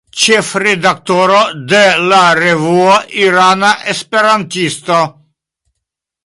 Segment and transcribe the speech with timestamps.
[0.19, 1.41] Ĉefredaktoro
[1.73, 1.81] de
[2.13, 2.95] la revuo
[3.27, 4.99] "Irana Esperantisto".